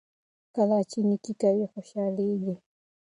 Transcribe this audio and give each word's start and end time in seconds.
کله 0.55 0.77
چې 0.91 0.99
نیکي 1.09 1.33
کوئ 1.41 1.63
خوشحاله 1.71 2.21
کیږئ. 2.29 2.55